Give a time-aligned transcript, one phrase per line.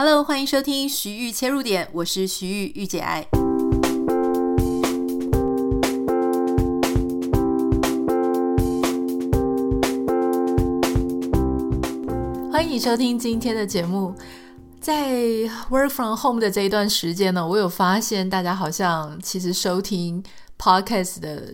[0.00, 3.26] Hello，欢迎收听徐玉切入点，我是徐豫御姐爱。
[12.52, 14.14] 欢迎你收听今天的节目。
[14.80, 15.10] 在
[15.68, 20.22] Work from Home 的这一段时间呢，我有发现大家好像其实收听
[20.56, 21.52] Podcast 的。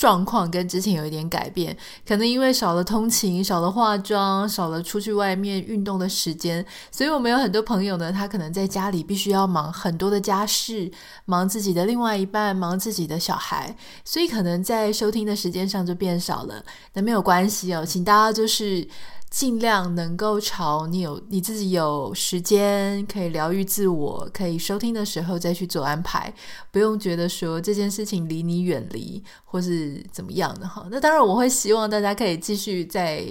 [0.00, 1.76] 状况跟之前有一点改变，
[2.08, 10.90] 可能因为少了通勤、少了化妆、少了出去外面运动的时间，所以我们有很多朋友呢，他可能在家里必须要忙很多的家事，
[11.26, 16.64] 忙自己的另外一半，忙自己的小孩，所以可能在收听的时间上就变少了。
[16.94, 18.88] 那没有关系哦，请大家就是。
[19.30, 26.34] 尽量能够朝你有你自己有时间可以疗愈自我，可以收听的时候再去做安排，
[26.72, 30.84] 不用觉得说这件事情离你远离或是怎么样的哈。
[30.90, 33.24] 那当然，我会希望大家可以继续在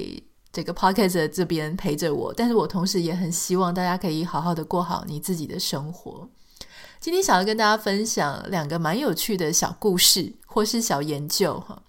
[0.54, 6.30] 这个 podcast 这边陪着我，但是我同时也很希望大家可以好好的过好你自己的生活。
[7.02, 11.82] 今天想要跟大家分享两个蛮有趣的小故事或是小研究哈。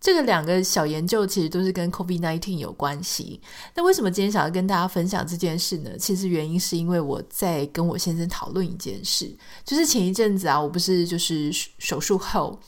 [0.00, 3.40] 这个两个小研究其实都是跟 COVID-19 有关系。
[3.74, 5.90] 那为什么今天想要跟大家分享这件事呢？
[5.98, 12.58] 其实原因是因为我在跟我先生讨论一件事，就是前一阵子啊，我不是就是手术后，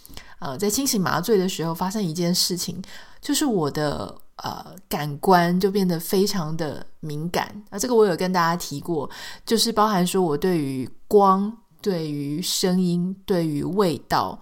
[0.40, 2.82] 呃，在清醒麻醉的时候发生一件事情，
[3.20, 7.62] 就是我的呃感官就变得非常的敏感。
[7.70, 9.08] 啊，这个我有跟大家提过，
[9.46, 14.40] 就是包含说我对于光、对于声音、对于味道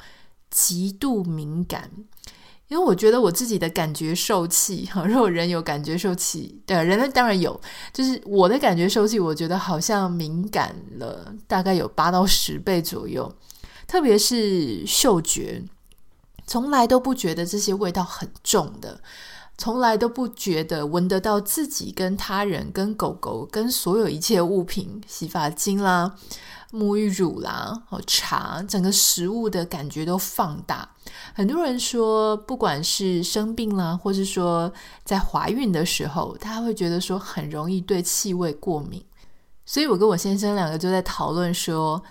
[0.49, 1.91] 极度敏感。
[2.69, 7.59] 因为我觉得我自己的感觉受气，哈，如果人有感觉受气，对，人类当然有，
[7.93, 13.35] 就是我的感觉受气，我觉得好像敏感了大概有八到十倍左右，
[13.87, 15.63] 特别是嗅觉，
[16.47, 19.01] 从来都不觉得这些味道很重的，
[19.59, 26.15] 从来都不觉得闻得到自己跟他人、跟狗狗、跟所有一切物品，洗发精啦。
[26.71, 30.87] 沐浴乳啦，哦茶，整个食物的感觉都放大。
[31.35, 34.71] 很多人说，不管是生病啦，或是说
[35.03, 39.03] 在怀孕的时候，他会觉得说很容易对气味过敏。
[39.65, 42.03] 所以我跟我先生两个就在讨论说，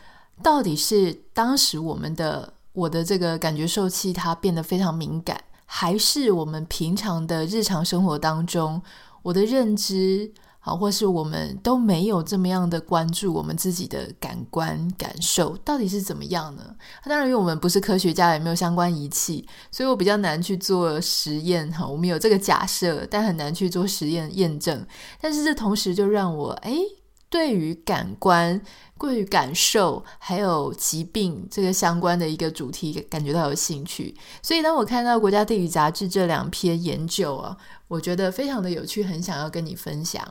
[0.42, 8.82] 到底是当时我们的我的这个感觉受器它变得非常敏感，还是我们平常的日常生活当中
[9.22, 10.34] 我的认知。
[10.68, 16.76] 啊，或是我们都没有这么样的关注我们自己的感官感受到底是怎么样呢？
[17.06, 21.72] 当然，因为我们不是科学家，也没有相关仪器，所以我比较难去做实验。
[21.72, 24.86] 哈，我们有这个假设，但很难去做实验验证。
[25.22, 26.82] 但是这同时就让我诶
[27.30, 28.62] 对于感官、
[28.98, 34.16] 对于感受，还有疾病这个相关的一个主题，感觉到有兴趣。
[34.42, 37.58] 所以当我看到《国家地理》杂志这两篇研究啊，
[37.88, 40.26] 我觉得非常的有趣，很想要跟你分享。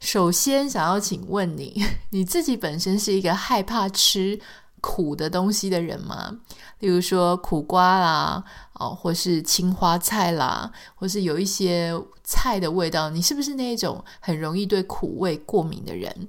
[0.00, 4.38] 首先，想要请问你， 你自己本身是一个害怕吃
[4.80, 6.36] 苦的东西的人吗？
[6.80, 8.44] 例如说苦瓜啦，
[8.78, 11.92] 哦，或是青花菜啦，或是有一些
[12.22, 16.28] 菜的味道，你是不是那种很容易对苦味过敏的人？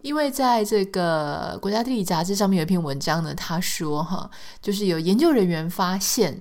[0.00, 6.40] 因为在这个《国家地理》杂志上面有一篇文章呢，他说哈，就是有研究人员发现，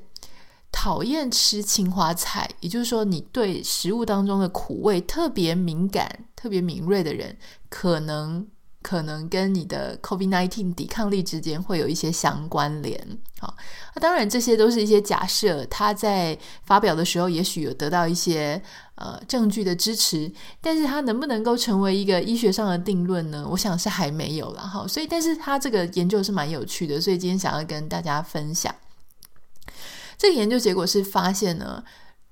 [0.72, 7.38] 讨厌吃青花菜，也就是说你对食物当中的苦味特别敏感、特别敏锐的人，
[7.70, 8.48] 可能。
[8.82, 13.00] 可能跟你的 COVID-19 抵抗力之间会有一些相关联，
[13.40, 13.56] 好，
[13.96, 18.62] 那当然这些都是一些假设，他在发表的时候也许有得到一些
[18.96, 23.48] 呃证据的支持，但是他能不能够成为一个医学上的定论呢？
[23.52, 28.74] 我想是还没有了哈，所以但是他这个研究是蛮有趣的，所以今天想要跟大家分享，
[30.18, 31.84] 这个研究结果是发现呢。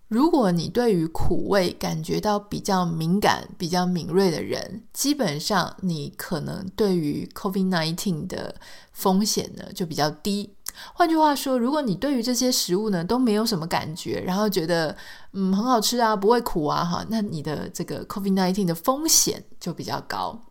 [0.10, 8.56] 如果你对于苦味感觉到比较敏感、比较敏锐的人，基本上你可能对于 COVID-19 的
[8.92, 10.56] 风险呢就比较低。
[10.94, 14.96] 换句话说，如果你对于这些食物呢都没有什么感觉，然后觉得
[15.34, 20.42] 嗯很好吃啊，不会苦啊哈，那你的这个 COVID-19 的风险就比较高。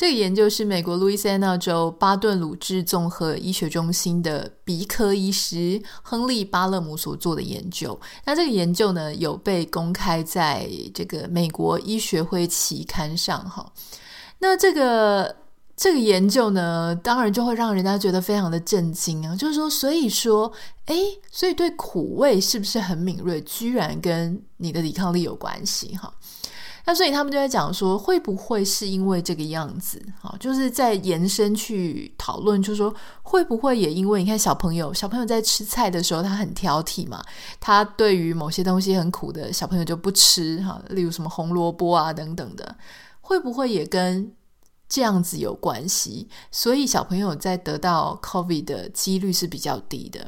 [0.00, 8.00] 这个研究是美国路易斯安那州巴顿鲁治综合医学中心的鼻科医师亨利·巴勒姆所做的研究。
[8.24, 13.70] 那这个研究呢，有被公开在这个美国医学会期刊上哈。
[14.38, 15.36] 那这个
[15.76, 20.50] 这个研究呢，当然就会让人家觉得非常的震惊啊，就是说，所以说，
[20.86, 26.10] 诶，所以对苦味是不是很敏锐，居然跟你的抵抗力有关系哈？
[26.84, 30.00] 那所以他们就在讲说，会不会是因为这个样子？
[30.20, 32.92] 好，就是在延伸去讨论，就是说
[33.22, 37.22] 会不会也因为你看小朋友，小朋友在吃菜的时候，他很挑剔嘛，
[37.60, 42.76] 他对于某些东西很苦的小朋友就不吃哈，例如什么红萝卜啊等等的，
[43.20, 44.32] 会不会也跟
[44.88, 50.26] 这样子有关系，所以小朋友在得到 COVID 的几率是比较低的。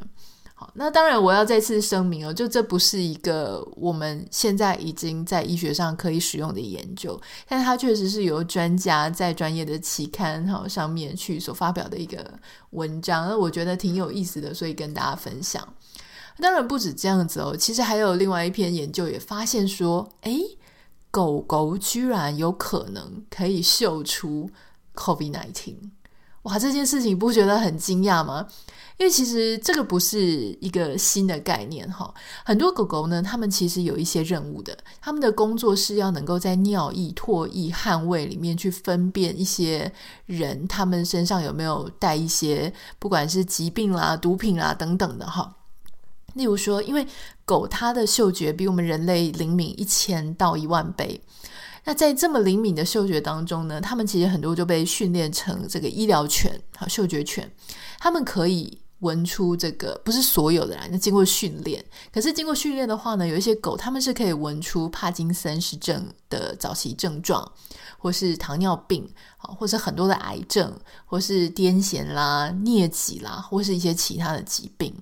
[0.73, 12.39] 那当然我要再次声明哦，就这不是一个我们现在已经在医学上可以使用的研究，但它确实是由专家在专业的期刊哈上面去所发表的一个
[12.71, 15.67] 文章，那我觉得挺有意思的，所以跟大家分享。
[16.39, 20.41] 当然不止这样子哦，其实还有另外一篇研究也发现说，诶，
[21.11, 24.49] 狗狗居然有可能可以嗅出
[24.95, 25.75] COVID-19，
[26.43, 28.47] 哇，这件事情不觉得很惊讶吗？
[28.99, 32.13] 因为其实这个不是一个新的概念哈，
[32.45, 39.91] 很多狗狗呢，它们其实有一些任务的，它们的工作是要能够在尿液、唾液、汗味里面去分辨一些
[40.27, 45.55] 人，他们身上有没有带一些不管是疾病啦、毒品啦等等的哈。
[46.35, 47.05] 例如说，因为
[47.45, 51.19] 狗它的嗅觉比我们人类灵敏一千到一万倍，
[51.83, 57.51] 那在这么灵敏的嗅觉当中呢，他们其实很多就被训练成这个医疗犬好嗅觉犬，
[57.99, 58.79] 他们可以。
[58.99, 61.83] 闻出这个不是所有的人，那经过训练。
[62.09, 67.51] 可是经过训练的话呢，有一些狗，它们是可以闻出帕金森氏症的早期症状，
[67.97, 69.05] 或是糖尿病，
[69.37, 70.73] 或是很多的癌症，
[71.05, 74.95] 或是癫痫啦、疟疾啦，或是一些其他的疾病。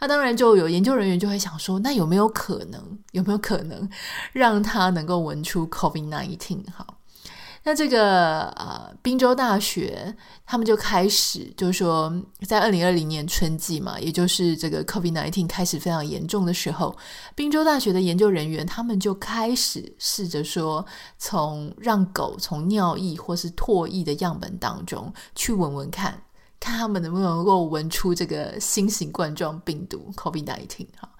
[0.00, 3.88] 那当然就有研究人员就会想说，那有没有可能，有没有可能
[4.32, 6.64] 让他能够闻出 COVID-19？
[6.76, 6.86] 哈。
[7.68, 10.14] 那这个呃，宾州大学
[10.46, 12.14] 他们就开始，就是说，
[12.46, 16.96] 在二零二零年春季嘛，也就是这个 COVID-19 开始非常严重的时候，
[17.34, 20.86] 宾州大学的研究人员他们就开始试着说，
[21.18, 26.22] 从让狗从尿液或是唾液的样本当中去闻闻看，
[26.58, 31.10] 看他们能不能够闻出这个新型冠状病毒 COVID-19 哈。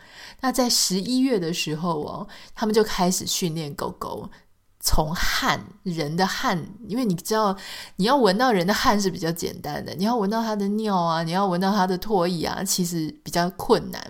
[0.40, 4.30] 那在十一月的时候哦，他们就开始训练狗狗。
[4.78, 7.56] 从汗，人的汗，因为你知道，
[7.96, 14.00] 你要闻到人的汗是比较简单的，你要闻到他的尿啊，你要闻到他的唾液啊，其实比较困难。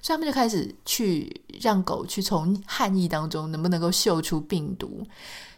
[0.00, 5.06] 所以他们就开始去让狗去从汗液当中能不能够嗅出病毒。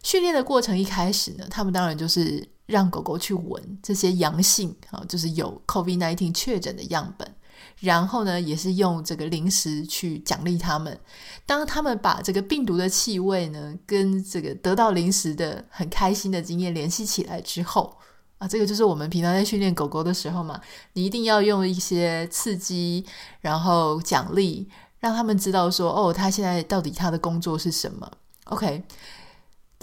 [0.02, 7.34] 训练的过程一开始呢，他们当然就是让狗狗去闻这些阳性啊，就是有 COVID-19 确诊的样本。
[7.80, 10.98] 然后呢，也是用这个零食去奖励他们。
[11.44, 17.96] 当他们把这个病毒的气味呢，跟这个得到零食的很开心的经验联系起来之后，
[18.38, 20.60] 啊，这个就是我们平常在训练狗狗的时候嘛，
[20.92, 23.04] 你一定要用一些刺激，
[23.40, 24.68] 然后奖励，
[25.00, 28.10] 让他们知道说，哦，他现在到底他的工作是什么
[28.44, 28.84] ？OK。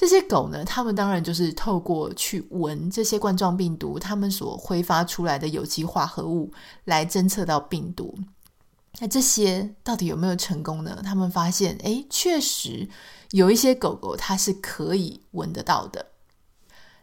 [0.01, 6.51] 这些狗呢，它们当然就是透过去闻这些冠状病毒，它们所挥发出来的有机化合物
[6.85, 8.17] 来侦测到病毒。
[8.99, 10.99] 那这些到底有没有成功呢？
[11.03, 12.89] 他们发现，诶，确实
[13.29, 16.03] 有一些狗狗它是可以闻得到的。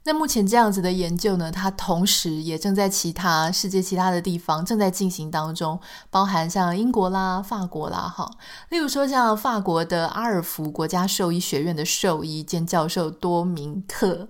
[0.05, 5.79] 那目前这样子的研究呢，它同时也正在其他世界其他的地方正在进行当中，
[6.11, 8.31] 包含像英国啦、法国啦，哈，
[8.71, 14.29] 例如说像法国的阿尔福国家兽医学院的兽医兼教授多明克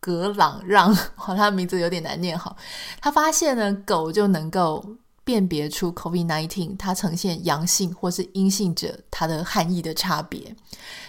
[0.00, 2.56] 格朗让， 好，他的名字有点难念，哈，
[3.00, 4.96] 他发现呢，狗就能够。
[5.26, 10.54] 辨别出 COVID-19 它呈现阳性或是阴性者，它的含义的差别。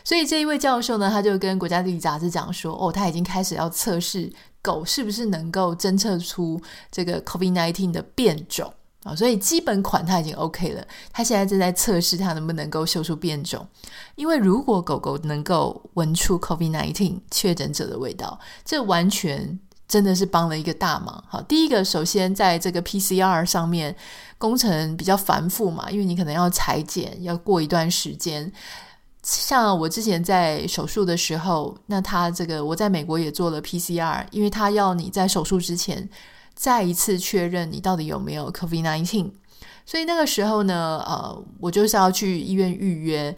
[0.04, 4.34] 所以这一位教授呢，他就跟国家地理杂志讲说，哦，他已经开始要测试
[4.64, 6.60] 狗是不是能够侦测出
[6.92, 9.16] 这个 COVID-19 的变种啊。
[9.16, 10.84] 所以基本款他已经 OK 了，
[11.14, 13.68] 他现在正在测试它能不能够嗅出变种。
[14.16, 19.60] 因为如果狗狗能够闻出 COVID-19 确诊者的味道，这完全。
[19.88, 21.24] 真的是帮了一个大忙。
[21.28, 23.96] 好，第一个，首先在这个 PCR 上面
[24.38, 28.52] 工程比较繁复嘛，因为你可能要裁剪，要过一段时间。
[29.24, 36.10] 像我之前在手术的时候，那他这个我在美国也做了 PCR，因为他要你在手术之前
[36.54, 39.32] 再一次确认你到底有没有 COVID-19，
[39.86, 43.36] 所以那个时候呢，呃，我就是要去医院预约。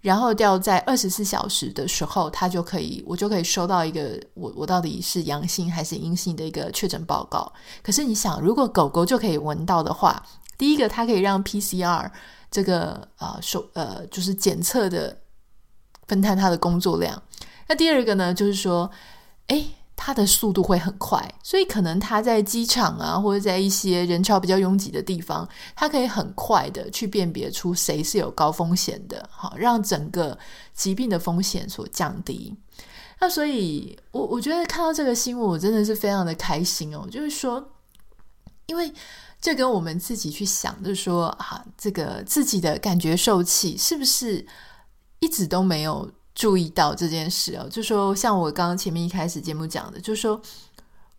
[0.00, 7.52] 然后掉在二十四小时的时候，他就可以，我就可以收到一个我我到底是阳性还是阴性的一个确诊报告。
[7.82, 10.22] 可是你想，如果狗狗就可以闻到的话，
[10.56, 12.10] 第一个它可以让 PCR
[12.50, 15.16] 这个啊手呃，就是检测的
[16.06, 17.22] 分摊它的工作量。
[17.68, 18.90] 那第二个呢，就是说，
[19.48, 19.66] 诶。
[20.02, 30.38] 它的速度会很快，所以可能它在机场啊，或者在一些人潮比较拥挤的地方，它可以很快的去辨别出谁是有高风险的，好，让整个
[30.72, 32.56] 疾病的风险所降低。
[33.20, 37.06] 那所以，我我觉得看到这个新闻，我真的是非常的开心哦。
[37.10, 37.62] 就是说，
[38.64, 38.90] 因为
[39.38, 44.46] 这跟我们自己去想，就是说啊，这个自己的感觉受气是不是
[45.18, 50.40] 一直都没有注意到这件事哦，就说像我刚刚前面一开始节目讲的，就说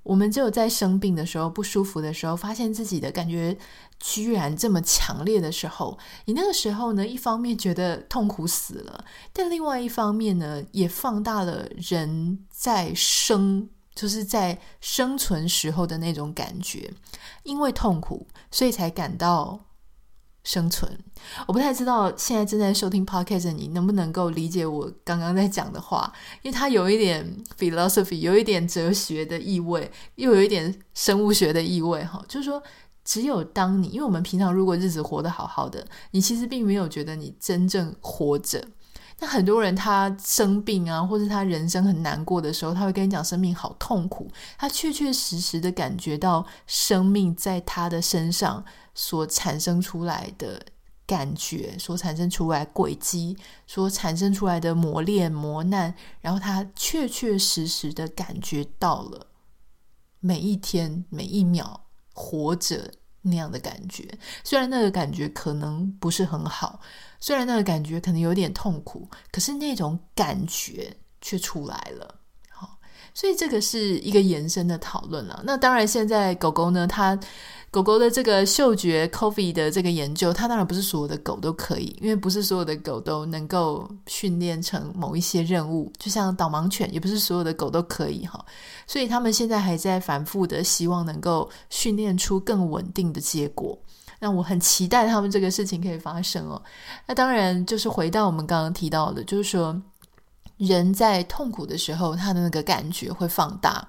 [0.01, 3.55] 我们只有在生病的时候、不舒服的时候，发现自己的感觉
[3.99, 16.91] 居然这么强烈的时候，你那个时候呢，一方面觉得痛苦死了，但另外一方面呢，也放大了人在生，就是在生存时候的那种感觉，
[17.43, 19.59] 因为痛苦，所以才感到。
[20.43, 20.91] 生存，
[21.47, 32.03] 我不太知道现在正在收听 podcast 你能不能够理解我刚刚在讲的话，因为它有一点 philosophy，有一点哲学的意味，又有一点生物学的意味。
[32.03, 32.61] 哈，就是说，
[33.05, 38.63] 只有当你，因为我们平常如果日子活得好好的，你其实并没有觉得你真正活着。
[39.21, 48.65] 那很多人他生病啊，或者他人生很难过的时候，他会跟你讲生命好痛苦，他确确实实的感觉到生命在他的身上。
[48.93, 50.61] 所产生出来的
[51.07, 59.27] 感觉，所产生出来轨迹，所产生出来的磨练磨难，然后他确确实实的感觉到了
[60.19, 64.07] 每一天每一秒活着那样的感觉。
[64.43, 66.79] 虽然那个感觉可能不是很好，
[67.19, 72.20] 虽然那个感觉可能有点痛苦，可是那种感觉却出来了。
[73.13, 75.41] 所以这个是一个延伸的讨论了。
[75.45, 77.17] 那当然，现在狗狗呢，它。
[77.73, 88.43] 狗狗的这个嗅觉 COVID 的这个研究，它当然不是所有的狗都可以，因为不是所有的狗都能够训练成某一些任务，就像导盲犬，也不是所有的狗都可以哈。
[88.85, 93.79] 所以他们现在还在反复的希望能够训练出更稳定的结果。
[94.19, 96.61] 那我很期待他们这个事情可以发生哦。
[97.07, 99.81] 那当然就是回到我们刚刚提到的，就是说
[100.67, 103.87] 人在痛苦的时候，他的那个感觉会放大。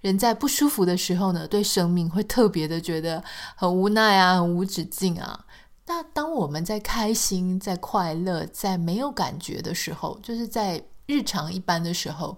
[0.00, 3.22] 人在不舒服的时候呢，对生命会特别的觉得
[3.54, 5.46] 很无奈啊，很无止境啊。
[5.86, 12.36] 那当我们在开心、在快乐、在没有感觉的时候，就是在日常一般的时候，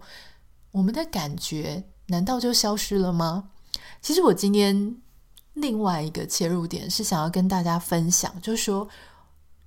[0.73, 3.51] 我们的感觉难道就消失了吗？
[4.03, 4.97] 其实我今天
[5.55, 8.89] 另外一个切入点是想要跟大家分享，就是说，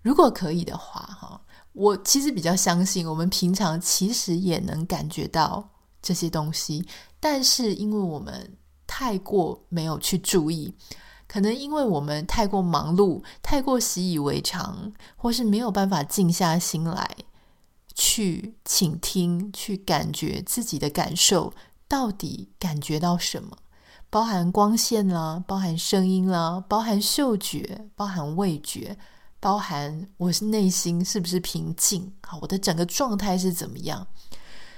[0.01, 1.41] 如果可以的话，哈，
[1.73, 5.69] 我其实比较相信，我们平常其实也能感觉到
[6.01, 6.85] 这些东西。
[7.19, 10.73] 但是，因为我们太过没有去注意，
[11.27, 17.09] 可能因为我们太过忙碌、太过习以为常，或是没有办法静下心来
[17.95, 21.53] 去倾听、去感觉自己的感受，
[21.87, 23.57] 到底感觉到什么？
[24.09, 28.95] 包含光线啦，包含声音啦，包含嗅觉，包含味觉，
[29.43, 32.13] 包含我是内心是不是平静？
[32.21, 34.07] 好，我的整个状态是怎么样？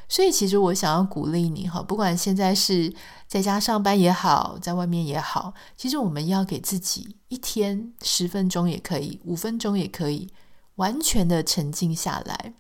[0.10, 2.92] 所以，其实我想要鼓励你哈，不管现在是
[3.28, 10.32] 在家上班也好，在外面也好，其实我们要给自己一天十分钟也可以，五分钟也可以，
[10.78, 12.56] 完全的沉静下来，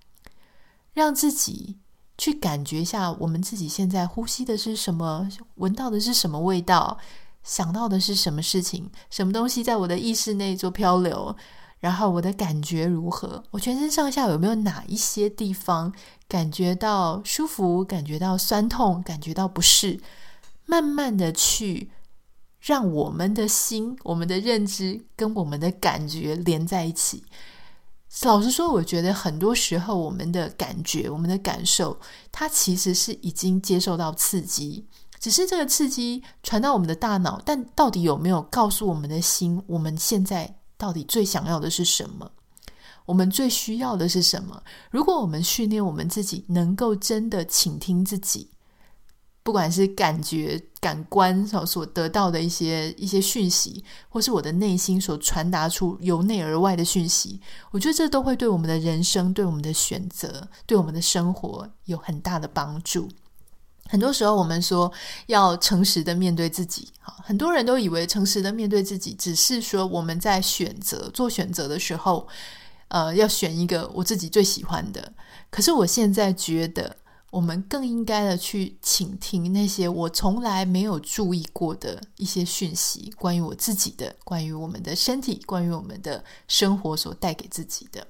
[0.93, 1.79] 让自己
[2.19, 6.99] 去感觉一下我们自己现在呼吸的是什么，闻到的是什么味道，
[7.41, 11.35] 想到的是什么事情，什么东西在我的意识内做漂流。
[11.85, 13.43] 然后我的感觉如何？
[13.51, 15.93] 我全身上下有没有哪一些地方
[16.27, 17.85] 感觉到舒服？
[17.85, 19.03] 感觉到酸痛？
[19.03, 19.99] 感觉到不适？
[20.65, 21.91] 慢慢的去
[22.59, 27.23] 让我们的心、我们的认知跟我们的感觉连在一起。
[28.23, 31.99] 老实说，我觉得很多时候我们的感觉、我们的感受，
[32.31, 34.87] 它其实是已经接受到刺激，
[35.19, 40.55] 只是这个刺激传到我们的大脑，但到底有没有告诉我们的心，我们现在？
[40.77, 42.31] 到底最想要的是什么？
[43.05, 44.63] 我们最需要的是什么？
[44.89, 48.49] 如果我们训练我们自己，能够真的倾听自己，
[49.43, 57.39] 不管是感觉、感官所所得到的一些一些讯息，或是我的内心所传达出由内而外的讯息，
[57.69, 63.07] 我觉得这都会对我们的人生、对我们的选择、对我们的生活有很大的帮助。
[63.87, 64.91] 很多时候，我们说
[65.27, 72.27] 要诚实的面对自己，哈，很多人都以为诚实的面对自己，只是说我们在选择做选择的时候，
[72.87, 75.13] 呃，要选一个我自己最喜欢的。
[75.51, 76.97] 可是我现在觉得，
[77.29, 88.05] 我们更应该的去倾听那些我从来没有注意过的一些讯息，关于我自己的，关于我们的身体，关于我们的生活所带给自己的。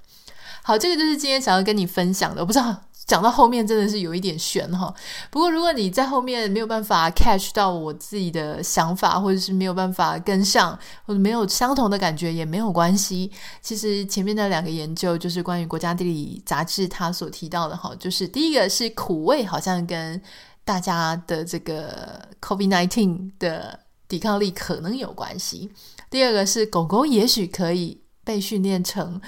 [0.63, 2.41] 好，这个就是今天想要跟你分享的。
[2.41, 2.81] 我不知道。
[3.05, 4.91] 讲到后面真的是有一点悬哈，
[5.29, 13.31] 不过如果你在后面没有办法 catch 到我自己的想法，或者是没有办法跟上，或者没有相同的感觉也没有关系。
[13.61, 20.19] 其实前面的两个研究就是关于国家地理杂志它所提到的哈，就是第一个是苦味好像跟
[20.63, 25.69] 大家的这个 COVID-19 的抵抗力可能有关系，
[26.09, 29.21] 第二个是狗狗也许可以被训练成。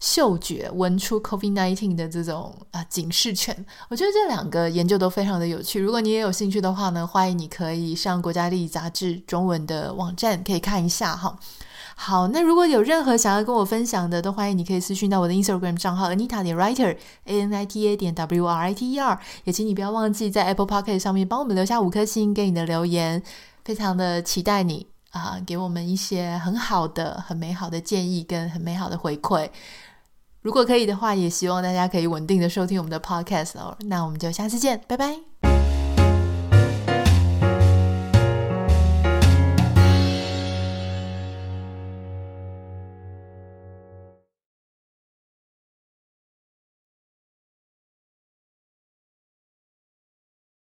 [0.00, 3.54] 嗅觉闻出 COVID-19 的这种啊警示权。
[3.88, 5.78] 我觉得这两个研究都非常的有趣。
[5.78, 11.38] 如果你也有兴趣的话呢，欢迎你可以上国家地理杂志中文的网站可以看一下哈。
[11.94, 18.92] 好，那如果有任何想要跟我分享的，都欢迎你可以私讯到我的 Instagram 账号 Anita 点 Writer A N I T A 点 W R I T
[18.92, 23.22] E R，也请你不要忘记在 Apple Podcast 上面帮我们留下五颗星给你的留言，
[23.66, 29.50] 非常的期待你啊、给我们一些很好的、很美好的建议跟很美好的回馈。
[30.42, 33.76] 如果可以的话，也希望大家可以稳定的收听我们的 Podcast 哦。
[33.86, 35.49] 那我们就下次见，拜拜。